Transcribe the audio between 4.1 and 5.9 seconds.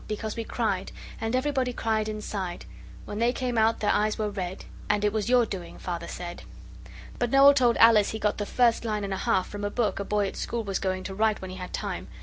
were red And it was your doing